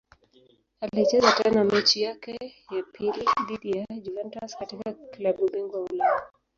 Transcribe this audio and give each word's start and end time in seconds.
Alicheza 0.81 1.31
tena 1.31 1.63
mechi 1.63 2.01
yake 2.01 2.55
ya 2.75 2.83
pili 2.83 3.25
dhidi 3.47 3.77
ya 3.77 3.99
Juventus 3.99 4.57
katika 4.57 4.93
klabu 4.93 5.49
bingwa 5.53 5.79
Ulaya. 5.81 6.21